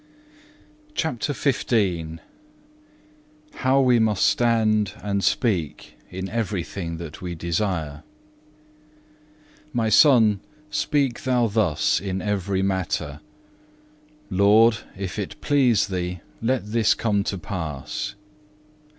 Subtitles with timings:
[0.95, 2.17] CHAPTER XV
[3.57, 8.01] How we must stand and speak, in everything that we desire
[9.73, 10.39] "My Son,
[10.71, 13.19] speak thou thus in every matter,
[14.31, 18.15] 'Lord, if it please Thee, let this come to pass.